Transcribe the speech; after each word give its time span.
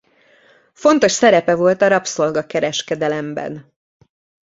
Fontos 0.73 1.11
szerepe 1.11 1.55
volt 1.55 1.81
a 1.81 1.87
rabszolga-kereskedelemben. 1.87 3.73